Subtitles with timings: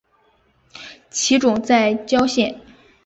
[1.11, 2.59] 其冢在谯县。